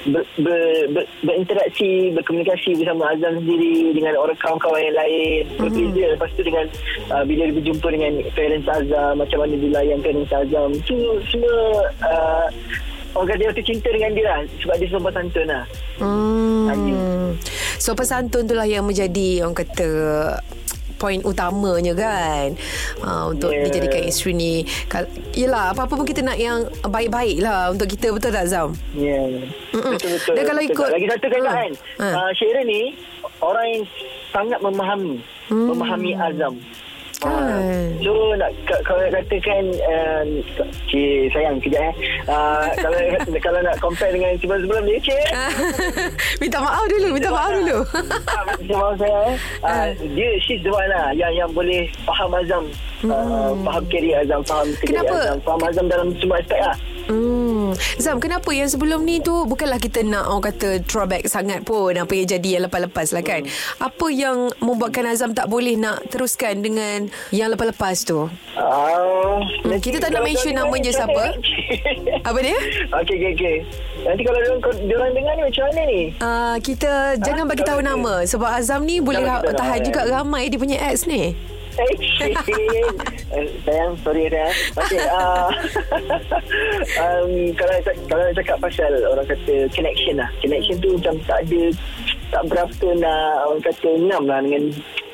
ber, 0.09 0.23
ber, 0.41 0.61
ber, 0.93 1.05
berinteraksi 1.23 2.13
berkomunikasi 2.13 2.77
bersama 2.77 3.13
Azam 3.13 3.41
sendiri 3.41 3.93
dengan 3.93 4.17
orang 4.17 4.37
kawan-kawan 4.41 4.81
yang 4.81 4.97
lain 4.97 5.41
berbeza 5.57 6.03
lepas 6.17 6.29
tu 6.33 6.41
dengan 6.41 6.65
uh, 7.13 7.23
bila 7.23 7.41
dia 7.49 7.55
berjumpa 7.57 7.87
dengan 7.93 8.11
parents 8.33 8.69
Azam 8.69 9.13
macam 9.21 9.37
mana 9.45 9.53
dia 9.57 9.71
layan 9.71 9.99
parents 10.01 10.33
Azam 10.33 10.69
tu 10.85 10.97
semua 11.29 11.57
uh, 12.05 12.47
orang 13.15 13.27
kata 13.27 13.39
dia 13.39 13.49
tu 13.51 13.63
cinta 13.63 13.87
dengan 13.89 14.11
dia 14.11 14.25
lah 14.25 14.39
sebab 14.59 14.75
dia 14.75 14.87
sopan 14.87 15.11
santun 15.11 15.47
lah 15.47 15.63
Hmm. 15.95 17.39
So 17.77 17.93
pesantun 17.93 18.43
tu 18.43 18.53
lah 18.53 18.65
yang 18.65 18.83
menjadi 18.83 19.41
orang 19.41 19.55
kata 19.55 19.89
poin 20.95 21.19
utamanya 21.21 21.91
kan 21.91 22.55
uh, 22.99 23.27
untuk 23.27 23.51
yeah. 23.51 23.61
Yeah. 23.61 23.67
dijadikan 23.69 24.01
isteri 24.05 24.31
ni 24.31 24.53
yelah 25.33 25.69
apa-apa 25.69 25.91
pun 25.93 26.03
kita 26.03 26.23
nak 26.23 26.35
yang 26.35 26.63
baik-baik 26.81 27.39
lah 27.39 27.67
untuk 27.67 27.83
kita 27.85 28.11
betul 28.11 28.31
tak 28.31 28.47
Zam 28.47 28.71
Ya. 28.91 29.19
Mm-mm. 29.71 29.91
Betul-betul. 29.93 30.33
Dan 30.33 30.43
kalau 30.45 30.61
Betul. 30.61 30.71
ikut- 30.71 30.91
Lagi 30.91 31.07
satu 31.09 31.25
kan 31.27 31.41
Hmm. 31.41 31.51
kan. 31.51 31.71
Ha. 31.99 32.07
Uh, 32.15 32.29
Syeira 32.31 32.61
ni 32.63 32.81
orang 33.37 33.65
yang 33.67 33.83
sangat 34.31 34.59
memahami. 34.59 35.15
Hmm. 35.45 35.67
Memahami 35.69 36.11
Azam. 36.15 36.53
Kan. 37.25 37.33
Ah, 37.33 37.59
so 37.99 38.13
nak 38.35 38.51
ka- 38.63 38.83
kalau 38.83 39.01
katakan 39.09 39.63
um, 39.81 40.27
Cik 40.85 41.33
sayang 41.33 41.57
kejap 41.57 41.81
eh 41.81 41.93
uh, 42.25 42.69
kalau 42.83 42.99
kalau 43.41 43.59
nak 43.59 43.75
compare 43.79 44.13
dengan 44.13 44.37
sebelum-sebelum 44.37 44.83
ni 44.83 45.01
Cik 45.01 45.25
minta 46.41 46.59
maaf 46.59 46.85
dulu 46.85 47.07
minta 47.11 47.29
maaf 47.29 47.51
dulu 47.51 47.77
Macam 48.55 48.77
maaf 48.77 48.95
saya 48.97 49.19
eh. 49.25 49.35
Uh, 49.61 49.87
dia 50.13 50.29
she's 50.39 50.61
the 50.61 50.69
one 50.69 50.85
lah 50.87 51.09
yang 51.11 51.33
yang 51.33 51.49
boleh 51.49 51.85
faham 52.03 52.31
Azam. 52.31 52.63
Uh, 53.01 53.51
faham 53.61 53.83
career 53.87 54.17
Azam, 54.19 54.41
faham 54.41 54.67
kerja 54.75 54.95
Hmm. 54.95 55.05
Kenapa? 55.05 55.15
Azam, 55.19 55.37
faham 55.41 55.61
Azam 55.63 55.85
dalam 55.85 56.07
semua 56.17 56.37
aspek 56.39 56.59
lah. 56.59 56.75
Hmm. 57.05 57.44
Zam, 57.97 58.17
kenapa 58.17 58.49
yang 58.49 58.67
sebelum 58.67 59.01
ni 59.01 59.19
tu 59.19 59.45
bukanlah 59.45 59.77
kita 59.77 60.01
nak 60.01 60.27
orang 60.27 60.51
kata 60.51 60.81
throwback 60.83 61.25
sangat 61.25 61.61
pun 61.61 61.91
apa 61.91 62.11
yang 62.11 62.27
jadi 62.27 62.49
yang 62.57 62.63
lepas-lepas 62.67 63.11
lah 63.11 63.21
kan. 63.21 63.41
Apa 63.77 64.07
yang 64.09 64.51
membuatkan 64.59 65.05
Azam 65.05 65.31
tak 65.31 65.47
boleh 65.47 65.75
nak 65.75 66.07
teruskan 66.09 66.59
dengan 66.59 67.07
yang 67.29 67.51
lepas-lepas 67.51 68.03
tu? 68.03 68.27
Uh, 68.55 69.37
Hmm, 69.65 69.81
kita 69.81 69.97
tak 69.97 70.13
nak 70.13 70.23
mention 70.23 70.53
nama 70.53 70.71
je 70.77 70.91
siapa. 70.91 71.35
Apa 72.23 72.39
dia? 72.39 72.57
Okey, 72.93 73.15
okey, 73.17 73.31
okey. 73.33 73.55
Nanti 74.05 74.21
kalau 74.21 74.39
diorang, 74.39 74.61
diorang 74.85 75.11
dengar 75.11 75.33
ni 75.33 75.43
macam 75.43 75.63
mana 75.67 75.81
ni? 75.85 76.01
Uh, 76.17 76.55
kita 76.61 76.91
jangan 77.19 77.45
bagi 77.45 77.65
tahu 77.65 77.81
nama 77.81 78.21
sebab 78.23 78.45
Azam 78.47 78.85
ni 78.85 79.01
boleh 79.01 79.25
ha- 79.25 79.41
tahan 79.41 79.81
juga 79.81 80.05
kan? 80.05 80.21
ramai 80.21 80.47
dia 80.47 80.61
punya 80.61 80.77
ex 80.87 81.09
ni. 81.09 81.33
Action. 81.75 82.31
Eh, 83.29 83.47
sayang, 83.61 83.93
sorry 83.99 84.27
sayang. 84.27 84.55
Okay, 84.77 85.01
uh, 85.03 85.49
um, 87.03 87.29
kalau 87.53 87.75
kalau 88.05 88.21
nak 88.23 88.35
cakap 88.35 88.57
pasal 88.59 88.91
orang 89.03 89.25
kata 89.25 89.53
connection 89.71 90.15
lah. 90.15 90.29
Connection 90.39 90.75
tu 90.79 90.95
macam 90.95 91.15
tak 91.25 91.39
ada 91.43 91.61
tak 92.27 92.43
berapa 92.47 92.87
nak 92.95 93.29
orang 93.45 93.63
kata 93.63 93.89
ngam 94.01 94.23
lah 94.25 94.39
dengan 94.41 94.63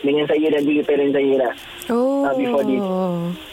dengan 0.02 0.26
saya 0.26 0.48
dan 0.50 0.62
juga 0.64 0.82
parent 0.84 1.12
saya 1.12 1.34
lah. 1.38 1.54
Oh. 1.90 2.24
Ah, 2.24 2.34
before 2.34 2.64
this. 2.64 2.82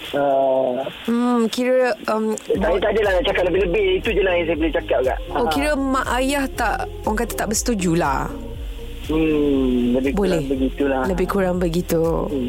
Uh, 0.09 0.73
Hmm, 1.05 1.45
kira 1.49 1.93
um, 2.09 2.33
saya 2.49 2.77
tak 2.79 2.91
adalah 2.93 3.13
nak 3.17 3.25
cakap 3.27 3.43
lebih-lebih. 3.47 4.01
Itu 4.01 4.09
je 4.11 4.23
lah 4.23 4.33
yang 4.35 4.47
saya 4.47 4.57
boleh 4.57 4.75
cakap 4.75 4.99
kat. 5.05 5.19
Oh, 5.31 5.45
Ah. 5.45 5.49
kira 5.49 5.71
mak 5.75 6.07
ayah 6.17 6.45
tak 6.51 6.77
orang 7.05 7.19
kata 7.19 7.33
tak 7.35 7.49
bersetuju 7.49 7.93
lah. 7.93 8.29
Hmm, 9.09 9.97
lebih 9.97 10.13
Boleh. 10.13 10.41
kurang 10.41 10.53
begitulah. 10.53 11.03
Lebih 11.09 11.27
kurang 11.27 11.57
begitu. 11.57 12.03
Hmm. 12.29 12.49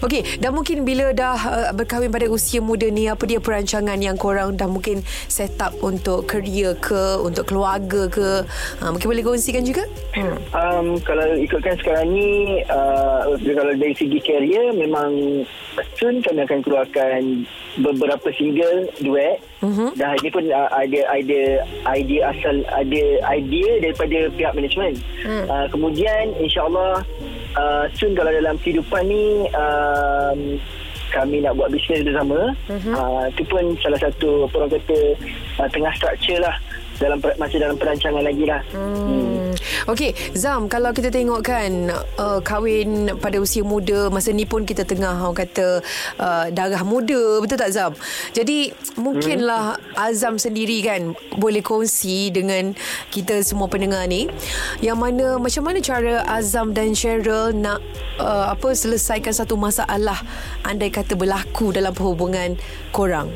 Okey, 0.00 0.38
dah 0.38 0.50
mungkin 0.50 0.82
bila 0.82 1.12
dah 1.12 1.36
uh, 1.36 1.70
berkahwin 1.72 2.10
pada 2.10 2.26
usia 2.26 2.58
muda 2.58 2.86
ni, 2.86 3.06
apa 3.06 3.22
dia 3.24 3.38
perancangan 3.38 3.96
yang 3.96 4.16
korang 4.16 4.54
dah 4.54 4.66
mungkin 4.66 5.00
set 5.26 5.54
up 5.58 5.74
untuk 5.80 6.26
kerja 6.26 6.74
ke, 6.76 7.20
untuk 7.20 7.48
keluarga 7.48 8.06
ke? 8.06 8.44
Ha, 8.80 8.90
mungkin 8.90 9.08
boleh 9.10 9.24
kongsikan 9.24 9.62
juga? 9.62 9.86
Hmm. 10.14 10.36
Um, 10.50 10.86
kalau 11.02 11.36
ikutkan 11.36 11.78
sekarang 11.78 12.10
ni 12.10 12.60
uh, 12.66 13.30
kalau 13.34 13.72
dari 13.74 13.94
segi 13.94 14.18
career 14.20 14.74
memang 14.74 15.42
soon 15.96 16.18
kami 16.20 16.42
akan 16.42 16.60
keluarkan 16.60 17.46
beberapa 17.78 18.28
single 18.34 18.90
duet 18.98 19.38
Mhm. 19.60 19.92
dan 19.92 20.16
ini 20.24 20.32
pun 20.32 20.48
uh, 20.48 20.72
ada 20.72 21.00
ada 21.12 21.40
idea 21.92 22.32
asal 22.32 22.64
ada 22.72 23.02
idea 23.28 23.68
daripada 23.84 24.32
pihak 24.32 24.56
management 24.56 24.96
Hmm. 25.20 25.44
uh, 25.52 25.68
kemudian 25.68 26.32
insyaallah 26.40 27.04
uh, 27.54 27.84
soon 27.92 28.12
kalau 28.12 28.30
dalam 28.30 28.54
kehidupan 28.58 29.02
ni 29.04 29.46
um, 29.50 30.58
kami 31.10 31.42
nak 31.42 31.54
buat 31.54 31.68
bisnes 31.68 32.06
bersama 32.06 32.54
Mhm. 32.70 32.92
uh, 32.92 33.24
itu 33.26 33.42
pun 33.44 33.64
salah 33.78 33.98
satu 33.98 34.46
orang 34.48 34.70
kata 34.70 34.98
uh, 35.58 35.68
tengah 35.68 35.90
structure 35.92 36.38
lah 36.38 36.54
dalam 37.00 37.18
masih 37.40 37.58
dalam 37.58 37.76
perancangan 37.80 38.20
lagi 38.20 38.44
lah 38.44 38.60
Hmm. 38.70 39.56
Okey, 39.90 40.14
Zam, 40.36 40.70
kalau 40.70 40.94
kita 40.94 41.10
tengok 41.10 41.40
kan 41.42 41.90
uh, 42.20 42.38
kahwin 42.44 43.16
pada 43.18 43.40
usia 43.40 43.64
muda, 43.64 44.12
masa 44.12 44.30
ni 44.30 44.46
pun 44.46 44.62
kita 44.62 44.86
tengah 44.86 45.18
orang 45.18 45.34
kata 45.34 45.82
uh, 46.20 46.46
darah 46.52 46.84
muda, 46.86 47.42
betul 47.42 47.58
tak 47.58 47.72
Zam? 47.74 47.92
Jadi 48.36 48.70
mungkinlah 49.00 49.80
Azam 49.98 50.38
sendiri 50.38 50.84
kan 50.84 51.16
boleh 51.34 51.64
kongsi 51.64 52.30
dengan 52.30 52.76
kita 53.10 53.42
semua 53.42 53.66
pendengar 53.66 54.06
ni 54.06 54.30
yang 54.84 55.00
mana 55.00 55.40
macam 55.40 55.66
mana 55.66 55.82
cara 55.82 56.22
Azam 56.28 56.70
dan 56.76 56.94
Cheryl 56.94 57.56
nak 57.56 57.82
uh, 58.20 58.52
apa 58.52 58.70
selesaikan 58.76 59.34
satu 59.34 59.58
masalah 59.58 60.20
andai 60.62 60.92
kata 60.92 61.16
berlaku 61.18 61.74
dalam 61.74 61.96
perhubungan 61.96 62.54
korang. 62.94 63.32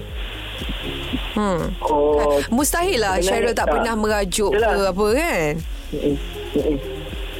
Hmm. 1.34 1.62
Oh, 1.82 2.38
Mustahil 2.54 3.02
lah 3.02 3.18
Cheryl 3.18 3.50
tak 3.50 3.66
tak. 3.66 3.72
pernah 3.74 3.94
merajuk 3.98 4.54
Yelah. 4.54 4.70
ke 4.70 4.80
apa 4.94 5.06
kan? 5.18 5.52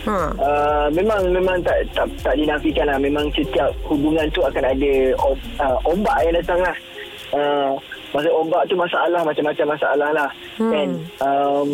Ha. 0.04 0.18
Uh, 0.36 0.86
memang 0.92 1.32
memang 1.32 1.56
tak 1.64 1.80
tak 1.96 2.04
tak 2.20 2.34
dinafikan 2.36 2.90
lah. 2.90 2.98
Memang 3.00 3.30
setiap 3.32 3.72
hubungan 3.88 4.28
tu 4.36 4.44
akan 4.44 4.64
ada 4.66 4.92
om, 5.16 5.38
uh, 5.62 5.78
ombak 5.88 6.16
yang 6.28 6.34
datang 6.36 6.60
lah. 6.60 6.76
Uh, 7.32 7.72
masa 8.12 8.28
ombak 8.30 8.62
tu 8.68 8.76
masalah 8.76 9.20
macam-macam 9.24 9.66
masalah 9.72 10.10
lah. 10.12 10.30
Hmm. 10.60 10.70
Kan? 10.70 10.88
Um, 11.24 11.70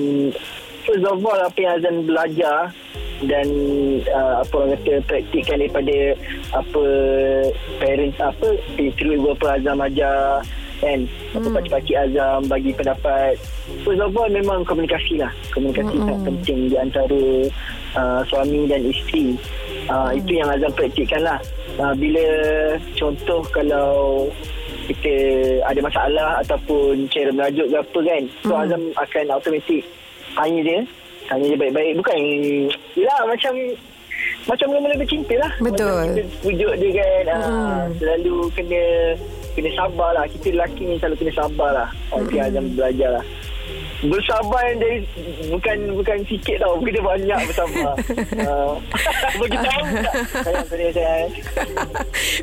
first 0.86 1.04
of 1.04 1.18
all 1.20 1.40
apa 1.42 1.58
yang 1.58 1.74
Azan 1.80 1.96
belajar 2.06 2.70
dan 3.26 3.48
uh, 4.08 4.40
apa 4.40 4.52
orang 4.56 4.72
kata 4.80 5.04
praktikkan 5.04 5.60
daripada 5.60 5.96
apa 6.56 6.84
parents 7.76 8.16
apa 8.16 8.48
eh, 8.80 8.88
through 8.96 9.20
beberapa 9.20 9.60
Azam 9.60 9.84
ajar 9.84 10.40
kan 10.80 10.98
apa 11.30 11.44
Hmm. 11.44 11.54
pakcik-pakcik 11.54 11.96
Azam 12.00 12.40
bagi 12.48 12.70
pendapat 12.72 13.36
first 13.84 14.00
of 14.00 14.10
all 14.10 14.26
memang 14.26 14.64
komunikasi 14.64 15.20
lah 15.20 15.28
komunikasi 15.50 15.92
Hmm. 15.92 16.08
sangat 16.08 16.20
penting 16.26 16.60
di 16.66 16.76
antara 16.76 17.22
uh, 17.94 18.20
suami 18.24 18.64
dan 18.64 18.80
isteri 18.82 19.36
uh, 19.86 20.08
Hmm. 20.08 20.18
itu 20.18 20.32
yang 20.34 20.48
Azam 20.48 20.72
praktikkan 20.72 21.20
lah 21.20 21.38
uh, 21.76 21.92
bila 21.92 22.24
contoh 22.94 23.40
kalau 23.50 23.92
kita 24.88 25.14
ada 25.62 25.80
masalah 25.80 26.28
ataupun 26.40 27.06
cara 27.06 27.30
merajuk 27.30 27.68
ke 27.68 27.76
apa 27.76 27.98
kan 28.02 28.22
so 28.40 28.52
Hmm. 28.52 28.62
Azam 28.64 28.82
akan 28.96 29.24
automatik 29.30 29.82
tanya 30.32 30.60
dia 30.62 30.80
tanya 31.28 31.44
dia 31.46 31.58
baik-baik 31.58 31.92
bukan 31.94 32.18
yelah 32.94 33.20
macam 33.22 33.52
macam 34.44 34.66
mula-mula 34.68 34.96
bercinta 34.96 35.34
lah 35.36 35.52
Betul. 35.60 35.84
macam 35.86 36.06
kita 36.10 36.22
pujuk 36.40 36.72
dia 36.76 36.90
kan 36.96 37.24
ah, 37.28 37.38
Mm-mm. 37.38 37.80
selalu 37.96 38.36
kena 38.52 38.82
kena 39.54 39.70
sabar 39.76 40.10
lah. 40.16 40.24
Kita 40.30 40.54
lelaki 40.54 40.82
ni 40.86 40.94
selalu 40.98 41.16
kena 41.20 41.32
sabar 41.34 41.70
lah. 41.74 41.88
Nanti 42.14 42.36
Azam 42.38 42.66
belajar 42.74 43.10
lah. 43.20 43.24
Bersabar 44.00 44.64
yang 44.72 44.78
dari 44.80 44.98
bukan 45.52 45.76
bukan 45.92 46.18
sikit 46.24 46.56
tau. 46.64 46.80
Kena 46.80 47.00
banyak 47.04 47.40
bersabar. 47.52 47.94
Uh, 48.40 48.72
bagi 49.40 49.58
tahu 49.60 49.82
tak? 50.00 50.14
Sayang 50.40 50.66
sayang 50.66 50.94
sayang 50.96 51.28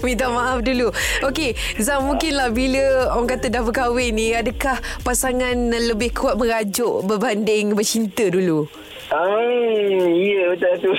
Minta 0.05 0.25
maaf 0.29 0.61
dulu. 0.61 0.93
Okey 1.25 1.57
Zam 1.81 2.05
mungkinlah 2.05 2.53
Bila 2.53 3.11
orang 3.17 3.27
kata 3.27 3.49
dah 3.49 3.65
berkahwin 3.65 4.13
ni 4.13 4.37
Adakah 4.37 4.77
pasangan 5.01 5.57
Lebih 5.73 6.13
kuat 6.13 6.37
merajuk 6.37 7.03
Berbanding 7.09 7.73
bercinta 7.73 8.29
dulu 8.29 8.69
Ah, 9.17 9.97
ya 10.13 10.43
betul 10.53 10.73
tu. 10.79 10.91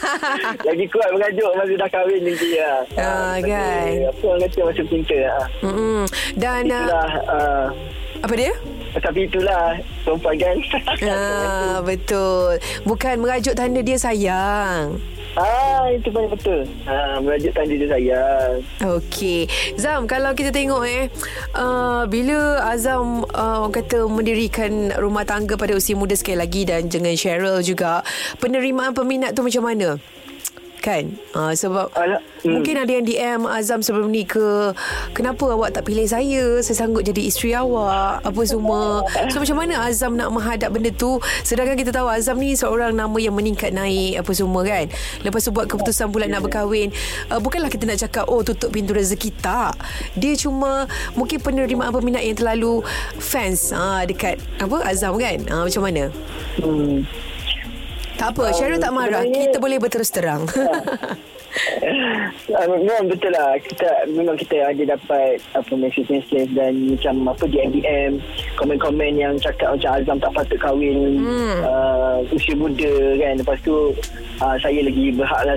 Lagi 0.68 0.84
kuat 0.86 1.08
mengajuk 1.10 1.50
masa 1.52 1.74
dah 1.74 1.90
kahwin 1.90 2.20
nanti 2.22 2.48
lah. 2.54 2.78
Ah, 2.94 3.34
masa- 3.34 3.42
kan. 3.42 3.86
Apa 4.06 4.24
orang 4.24 4.40
kata 4.44 4.60
masa 4.62 4.82
cinta. 4.84 5.18
Mm-mm. 5.60 6.00
Dan 6.34 6.62
uh, 6.64 6.78
Itulah, 6.78 7.10
uh, 7.26 7.66
Apa 8.20 8.34
dia? 8.34 8.54
tapi 8.96 9.20
itulah 9.24 9.64
perempuan 10.02 10.36
kan. 10.36 10.56
Ah, 11.04 11.78
betul 11.80 12.56
Bukan 12.82 13.20
merajuk 13.20 13.54
tanda 13.54 13.78
dia 13.78 13.94
sayang 13.94 14.98
ah, 15.36 15.84
itu 15.92 16.08
pun 16.08 16.30
betul. 16.30 16.64
Ah, 16.88 17.20
merajuk 17.20 17.52
tanda 17.52 17.74
dia 17.74 17.88
sayang. 17.90 18.64
Okey 18.78 19.50
Zam 19.74 20.06
Kalau 20.06 20.32
kita 20.34 20.54
tengok 20.54 20.82
eh 20.86 21.10
uh, 21.58 22.06
Bila 22.06 22.62
Azam 22.62 23.26
uh, 23.26 23.66
Orang 23.66 23.74
kata 23.74 24.06
Mendirikan 24.06 24.94
rumah 24.96 25.26
tangga 25.26 25.58
Pada 25.58 25.74
usia 25.74 25.98
muda 25.98 26.14
sekali 26.14 26.38
lagi 26.38 26.62
Dan 26.62 26.86
dengan 26.86 27.14
Cheryl 27.18 27.58
juga 27.66 28.06
Penerimaan 28.38 28.94
peminat 28.94 29.34
tu 29.34 29.42
macam 29.42 29.66
mana? 29.66 29.98
Kan? 30.88 31.04
Uh, 31.36 31.52
Sebab 31.52 31.92
Alah, 31.92 32.16
hmm. 32.40 32.48
Mungkin 32.48 32.74
ada 32.80 32.88
yang 32.88 33.04
DM 33.04 33.40
Azam 33.44 33.84
sebelum 33.84 34.08
ni 34.08 34.24
ke 34.24 34.72
Kenapa 35.12 35.52
awak 35.52 35.76
tak 35.76 35.84
pilih 35.84 36.08
saya? 36.08 36.64
Saya 36.64 36.76
sanggup 36.80 37.04
jadi 37.04 37.28
isteri 37.28 37.52
awak 37.52 38.24
Apa 38.24 38.42
semua. 38.48 39.04
So 39.28 39.44
macam 39.44 39.60
mana 39.60 39.84
Azam 39.84 40.16
nak 40.16 40.32
menghadap 40.32 40.72
benda 40.72 40.88
tu? 40.88 41.20
Sedangkan 41.44 41.76
kita 41.76 41.92
tahu 41.92 42.08
Azam 42.08 42.40
ni 42.40 42.56
seorang 42.56 42.96
nama 42.96 43.12
yang 43.20 43.36
meningkat 43.36 43.76
naik 43.76 44.24
Apa 44.24 44.32
semua 44.32 44.64
kan? 44.64 44.88
Lepas 45.20 45.44
tu 45.44 45.52
buat 45.52 45.68
keputusan 45.68 46.08
pula 46.08 46.24
nak 46.24 46.48
berkahwin. 46.48 46.88
Uh, 47.28 47.36
Bukanlah 47.36 47.68
kita 47.68 47.84
nak 47.84 48.00
cakap 48.00 48.24
Oh 48.32 48.40
tutup 48.40 48.72
pintu 48.72 48.96
rezeki. 48.96 49.36
Tak. 49.44 49.76
Dia 50.16 50.32
cuma 50.40 50.88
Mungkin 51.12 51.44
penerimaan 51.44 51.92
peminat 51.92 52.24
yang 52.24 52.40
terlalu 52.40 52.80
Fans 53.20 53.76
uh, 53.76 54.08
Dekat 54.08 54.40
Apa 54.56 54.88
Azam 54.88 55.20
kan? 55.20 55.36
Uh, 55.52 55.68
Macam 55.68 55.84
mana? 55.84 56.08
Hmm. 56.56 57.04
Tak 58.18 58.34
apa 58.34 58.50
Cheryl 58.50 58.76
tak 58.76 58.90
marah. 58.90 59.22
Kita 59.22 59.56
boleh 59.56 59.78
berterus 59.78 60.10
terang. 60.10 60.44
Ah, 62.52 62.68
memang 62.68 63.08
betul 63.08 63.32
lah. 63.32 63.56
Kita 63.56 64.04
memang 64.06 64.36
kita 64.36 64.68
ada 64.68 64.94
dapat 64.94 65.40
apa 65.56 65.72
message-message 65.74 66.52
dan 66.52 66.76
macam 66.92 67.34
apa 67.34 67.44
DM 67.48 68.20
komen-komen 68.54 69.16
yang 69.16 69.34
cakap 69.40 69.74
macam 69.74 69.96
Azam 69.96 70.16
tak 70.20 70.32
patut 70.36 70.58
kahwin 70.60 71.18
Hmm. 71.18 71.58
uh, 71.64 72.18
usia 72.30 72.52
muda 72.52 72.92
kan. 73.16 73.40
Lepas 73.40 73.58
tu 73.64 73.96
uh, 74.38 74.56
saya 74.60 74.80
lagi 74.84 75.08
berhak 75.10 75.42
lah. 75.48 75.56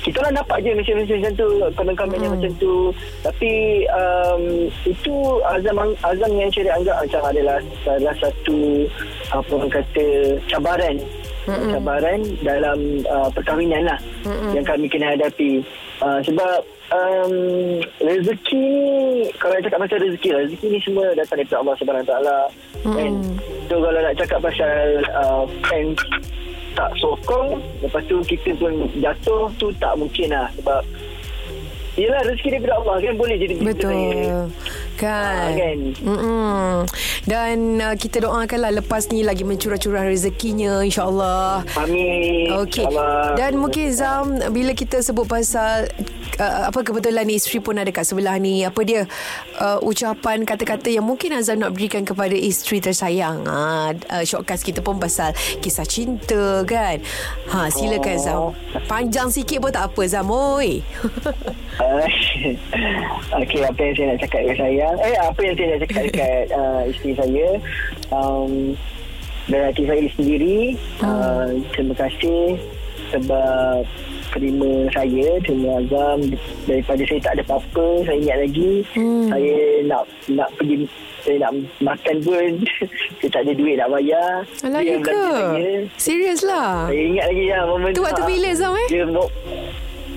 Kita 0.00 0.16
orang 0.22 0.38
dapat 0.38 0.56
je 0.62 0.70
message-message 0.72 1.18
macam 1.18 1.34
tu 1.34 1.48
komen-komen 1.76 2.18
yang 2.18 2.30
Hmm. 2.30 2.40
macam 2.40 2.52
tu. 2.56 2.74
Tapi 3.20 3.52
um, 3.90 4.42
itu 4.86 5.14
Azam 5.44 5.76
Azam 6.00 6.30
yang 6.30 6.50
saya 6.54 6.72
anggap 6.72 6.96
macam 7.04 7.20
adalah 7.26 7.58
salah 7.82 8.14
satu 8.22 8.58
apa 9.34 9.50
orang 9.50 9.72
kata 9.72 10.04
cabaran 10.46 10.96
Mm-mm. 11.44 11.70
cabaran 11.72 12.20
dalam 12.40 12.78
uh, 13.04 13.28
perkahwinan 13.30 13.84
lah 13.84 13.98
Mm-mm. 14.24 14.52
yang 14.52 14.64
kami 14.64 14.86
kena 14.86 15.12
hadapi 15.12 15.60
uh, 16.00 16.18
sebab 16.20 16.58
um, 16.88 17.32
rezeki 18.00 18.56
ni 18.56 18.78
kalau 19.36 19.52
nak 19.52 19.64
cakap 19.64 19.78
pasal 19.84 19.98
rezeki 20.00 20.28
lah, 20.30 20.40
rezeki 20.44 20.66
ni 20.68 20.78
semua 20.80 21.06
datang 21.12 21.36
daripada 21.38 21.58
Allah 21.60 21.74
Subhanahu 21.76 22.06
Taala 22.06 22.36
kan 22.84 23.12
so 23.64 23.74
kalau 23.76 23.98
nak 23.98 24.16
cakap 24.16 24.38
pasal 24.40 24.76
uh, 25.12 25.44
fans 25.64 25.98
tak 26.74 26.90
sokong 26.96 27.48
lepas 27.80 28.02
tu 28.04 28.18
kita 28.24 28.50
pun 28.56 28.72
jatuh 28.98 29.46
tu 29.56 29.68
tak 29.76 29.94
mungkin 29.94 30.32
lah 30.32 30.48
sebab 30.56 30.82
Yelah 31.94 32.26
rezeki 32.26 32.58
daripada 32.58 32.82
Allah 32.82 32.98
kan 32.98 33.14
boleh 33.14 33.38
jadi 33.38 33.54
Betul 33.62 33.94
Ah, 34.98 35.46
Kan 35.46 35.54
kan? 35.54 35.78
Mm-mm. 36.02 36.82
Dan 37.24 37.80
uh, 37.80 37.96
kita 37.96 38.20
doakanlah 38.20 38.84
lepas 38.84 39.08
ni 39.08 39.24
lagi 39.24 39.48
mencurah-curah 39.48 40.04
rezekinya 40.04 40.84
insyaAllah. 40.84 41.64
Amin. 41.80 42.52
Okey. 42.52 42.84
Dan 43.40 43.56
mungkin 43.56 43.88
Zam 43.96 44.36
bila 44.52 44.76
kita 44.76 45.00
sebut 45.00 45.24
pasal 45.24 45.88
uh, 46.36 46.68
apa 46.68 46.80
kebetulan 46.84 47.24
ni 47.24 47.40
isteri 47.40 47.64
pun 47.64 47.80
ada 47.80 47.88
kat 47.88 48.04
sebelah 48.04 48.36
ni. 48.36 48.60
Apa 48.68 48.84
dia 48.84 49.08
uh, 49.56 49.80
ucapan 49.80 50.44
kata-kata 50.44 50.92
yang 50.92 51.06
mungkin 51.06 51.32
Azam 51.34 51.64
nak 51.64 51.72
berikan 51.72 52.04
kepada 52.04 52.36
isteri 52.36 52.84
tersayang. 52.84 53.48
Ha 53.48 53.92
uh, 53.96 54.24
shortcast 54.24 54.62
kita 54.66 54.84
pun 54.84 55.00
pasal 55.00 55.32
kisah 55.64 55.88
cinta 55.88 56.60
kan. 56.68 57.00
Ha 57.48 57.72
silakan 57.72 58.16
Zam. 58.20 58.36
Oh. 58.36 58.52
Panjang 58.84 59.32
sikit 59.32 59.64
pun 59.64 59.72
tak 59.72 59.88
apa 59.88 60.02
Zam 60.04 60.28
oi. 60.28 60.84
Uh, 61.80 62.04
Okey, 63.40 63.66
apa 63.66 63.80
yang 63.80 63.94
saya 63.96 64.06
nak 64.14 64.18
cakap 64.22 64.40
dekat 64.46 64.56
saya 64.62 64.86
Eh, 65.02 65.16
apa 65.18 65.40
yang 65.42 65.54
saya 65.58 65.66
nak 65.74 65.80
cakap 65.82 66.02
dekat 66.06 66.44
uh, 66.60 66.82
isteri 66.86 67.12
saya 67.16 67.48
um, 68.10 68.74
Dan 69.46 69.60
hati 69.70 69.82
saya 69.86 70.04
sendiri 70.14 70.58
uh, 71.00 71.48
Terima 71.72 71.94
kasih 71.96 72.58
Sebab 73.10 73.84
terima 74.32 74.70
saya 74.90 75.26
Terima 75.42 75.78
Azam 75.78 76.18
Daripada 76.66 77.02
saya 77.06 77.20
tak 77.22 77.32
ada 77.38 77.42
apa-apa 77.46 77.86
Saya 78.06 78.16
ingat 78.18 78.38
lagi 78.42 78.72
Hmm. 78.94 79.26
Saya 79.30 79.56
nak 79.84 80.02
nak 80.30 80.48
pergi 80.58 80.86
Saya 81.24 81.36
nak 81.42 81.52
makan 81.80 82.16
pun 82.22 82.50
Saya 83.18 83.30
tak 83.30 83.42
ada 83.46 83.52
duit 83.54 83.74
nak 83.76 83.88
bayar 83.90 84.32
Alah 84.62 84.82
ya 84.82 84.96
ke? 85.00 85.22
Serius 85.96 86.40
lah. 86.44 86.86
Saya 86.88 87.02
ingat 87.02 87.26
lagi 87.30 87.44
lah 87.50 87.62
momen 87.66 87.90
Tu 87.92 88.02
waktu 88.02 88.22
bila, 88.26 88.48
Zam, 88.54 88.74
eh? 88.74 88.88
Dia 88.90 89.04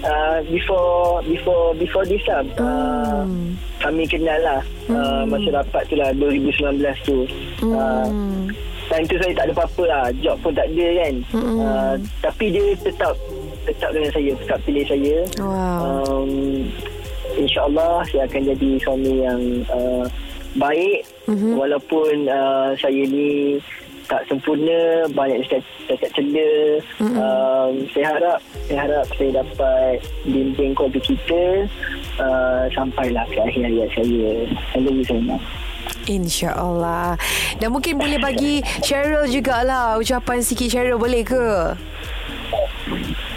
uh, 0.02 0.38
before 0.46 0.98
before 1.24 1.74
before 1.76 2.06
this 2.06 2.24
lah 2.26 2.42
uh, 2.58 3.24
Hmm. 3.24 3.54
kami 3.80 4.04
kenal 4.04 4.40
lah 4.40 4.62
uh, 4.88 5.24
masa 5.24 5.50
rapat 5.54 5.84
tu 5.86 5.96
lah 5.96 6.10
2019 6.14 6.78
tu 7.04 7.18
uh, 7.68 8.06
Hmm. 8.06 8.48
time 8.88 9.06
tu 9.06 9.16
saya 9.18 9.34
tak 9.34 9.46
ada 9.46 9.54
apa-apa 9.54 9.84
lah 9.84 10.04
job 10.18 10.38
pun 10.40 10.52
tak 10.52 10.68
ada 10.70 10.88
kan 10.98 11.14
Mm-mm. 11.32 11.58
uh, 11.60 11.94
tapi 12.20 12.46
dia 12.50 12.66
tetap 12.78 13.14
tetap 13.64 13.90
dengan 13.92 14.12
saya 14.12 14.32
tetap 14.38 14.60
pilih 14.64 14.86
saya 14.86 15.16
Wow. 15.38 15.82
um, 16.08 16.32
InsyaAllah 17.36 18.02
saya 18.08 18.24
akan 18.26 18.42
jadi 18.48 18.70
suami 18.80 19.14
yang 19.20 19.42
uh, 19.68 20.06
baik 20.56 21.04
Mhm. 21.28 21.54
walaupun 21.54 22.16
uh, 22.26 22.72
saya 22.74 23.04
ni 23.04 23.60
tak 24.08 24.24
sempurna 24.26 24.80
banyak 25.12 25.44
cacat 25.44 25.64
cacat 25.86 26.10
celah 26.12 26.80
Mhm. 26.98 27.16
um, 27.16 27.72
saya 27.92 28.06
harap 28.10 28.38
saya 28.64 28.80
harap 28.82 29.06
saya 29.14 29.32
dapat 29.38 29.96
bimbing 30.24 30.72
keluarga 30.72 31.00
kita 31.02 31.44
uh, 32.18 32.66
sampailah 32.72 33.28
ke 33.28 33.38
akhir 33.38 33.62
hayat 33.64 33.90
saya. 33.92 34.32
I 34.74 34.80
love 34.80 34.96
you 34.96 35.04
so 35.04 35.20
much 35.20 35.44
InsyaAllah. 36.08 37.20
Dan 37.58 37.68
mungkin 37.70 37.96
boleh 37.96 38.16
bagi 38.18 38.60
Cheryl 38.80 39.28
jugalah 39.28 39.96
Ucapan 39.96 40.40
sikit 40.40 40.68
Cheryl 40.70 40.96
boleh 40.96 41.20
ke? 41.20 41.76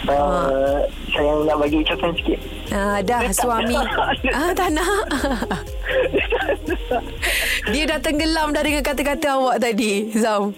uh, 0.06 0.78
saya 1.10 1.30
nak 1.44 1.56
bagi 1.58 1.82
ucapan 1.82 2.10
sikit. 2.14 2.38
Ah, 2.70 2.98
dah 3.00 3.26
suami. 3.30 3.74
Ah, 4.30 4.50
Tak 4.52 4.70
nak 4.70 4.86
Dia 7.72 7.84
dah 7.86 7.98
tenggelam 8.02 8.50
dah 8.50 8.62
dengan 8.64 8.82
kata-kata 8.82 9.38
awak 9.38 9.56
tadi 9.62 10.10
Zam. 10.16 10.56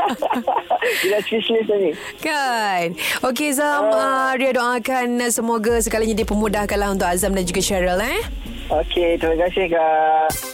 Dia 1.02 1.08
dah 1.18 1.22
speechless 1.24 1.66
tadi. 1.66 1.90
Kan? 2.20 2.98
Okey 3.26 3.54
Zam 3.54 3.90
uh, 3.90 4.34
Ria 4.34 4.50
doakan 4.54 5.30
Semoga 5.30 5.78
segalanya 5.78 6.18
dipermudahkanlah 6.18 6.94
Untuk 6.94 7.06
Azam 7.06 7.32
dan 7.32 7.46
juga 7.46 7.62
Cheryl 7.62 7.98
eh. 8.02 8.22
Okey, 8.72 9.20
terima 9.20 9.36
kasih 9.46 9.68
kak. 9.68 10.51